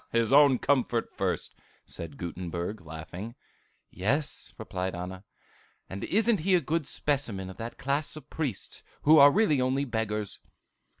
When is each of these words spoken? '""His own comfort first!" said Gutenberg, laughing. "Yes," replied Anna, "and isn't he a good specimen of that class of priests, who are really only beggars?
'""His 0.11 0.33
own 0.33 0.57
comfort 0.57 1.11
first!" 1.11 1.53
said 1.85 2.17
Gutenberg, 2.17 2.81
laughing. 2.83 3.35
"Yes," 3.91 4.51
replied 4.57 4.95
Anna, 4.95 5.23
"and 5.87 6.03
isn't 6.05 6.39
he 6.39 6.55
a 6.55 6.59
good 6.59 6.87
specimen 6.87 7.51
of 7.51 7.57
that 7.57 7.77
class 7.77 8.15
of 8.15 8.27
priests, 8.27 8.81
who 9.03 9.19
are 9.19 9.29
really 9.29 9.61
only 9.61 9.85
beggars? 9.85 10.39